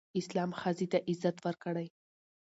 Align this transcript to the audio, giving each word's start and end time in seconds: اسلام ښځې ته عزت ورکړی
اسلام 0.19 0.51
ښځې 0.59 0.87
ته 0.91 0.97
عزت 1.09 1.37
ورکړی 1.45 1.87